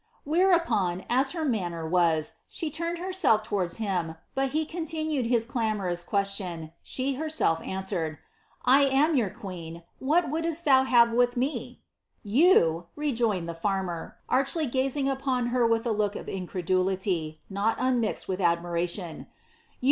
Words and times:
\Ther(^ 0.25 0.55
upon, 0.55 1.05
as 1.11 1.35
lier 1.35 1.45
manner 1.45 1.87
was, 1.87 2.37
she 2.49 2.71
lurned 2.79 2.97
heniell' 2.97 3.43
lowards 3.51 3.77
hini. 3.77 4.17
but 4.33 4.49
he 4.49 4.65
can* 4.65 4.83
tiiiuiiig 4.85 5.27
his 5.27 5.45
clamoroua 5.45 6.03
question, 6.07 6.71
she 6.81 7.17
herseU' 7.17 7.63
answered," 7.67 8.17
I 8.65 8.85
am 8.85 9.15
your 9.15 9.29
queen, 9.29 9.83
what 9.99 10.25
wouldat 10.27 10.63
Diou 10.63 10.85
ha»e 10.87 11.15
with 11.15 11.37
me 11.37 11.83
f"" 12.25 12.31
Tou," 12.33 12.87
rejoined 12.95 13.47
the 13.47 13.53
farmer, 13.53 14.17
archly 14.27 14.65
gazing 14.65 15.07
upon 15.07 15.49
Iter 15.49 15.67
with 15.67 15.85
a 15.85 15.91
look 15.91 16.15
of 16.15 16.27
incredulity, 16.27 17.41
not 17.47 17.77
unmixeil 17.77 18.27
with 18.27 18.39
admin* 18.39 18.89
tion 18.89 19.27
—"you 19.77 19.77